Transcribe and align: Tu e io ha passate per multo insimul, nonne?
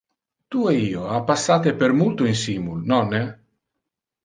Tu 0.53 0.61
e 0.71 0.71
io 0.77 1.03
ha 1.09 1.19
passate 1.27 1.75
per 1.83 1.95
multo 1.99 2.27
insimul, 2.33 2.83
nonne? 2.95 3.23